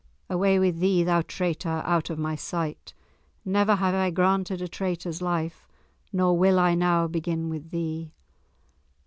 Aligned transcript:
"Away 0.31 0.57
with 0.57 0.79
thee, 0.79 1.03
thou 1.03 1.21
traitor, 1.21 1.83
out 1.85 2.09
of 2.09 2.17
my 2.17 2.35
sight! 2.35 2.95
Never 3.45 3.75
have 3.75 3.93
I 3.93 4.09
granted 4.09 4.59
a 4.59 4.67
traitor's 4.67 5.21
life, 5.21 5.67
nor 6.11 6.35
will 6.35 6.57
I 6.57 6.73
now 6.73 7.05
begin 7.05 7.49
with 7.49 7.69
thee!" 7.69 8.11